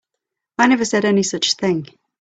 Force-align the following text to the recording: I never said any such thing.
I 0.57 0.65
never 0.65 0.83
said 0.83 1.05
any 1.05 1.21
such 1.21 1.53
thing. 1.53 1.85